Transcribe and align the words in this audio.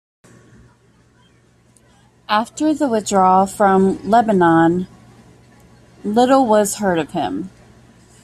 After 2.27 2.73
the 2.73 2.87
withdrawal 2.87 3.45
from 3.45 3.99
Lebanon 4.09 4.87
little 6.03 6.47
was 6.47 6.77
heard 6.77 6.97
of 6.97 7.11
him. 7.11 7.51